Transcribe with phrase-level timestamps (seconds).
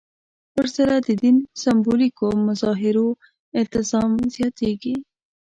[0.57, 3.07] ورسره د دین سېمبولیکو مظاهرو
[3.59, 4.95] التزام زیاتېږي.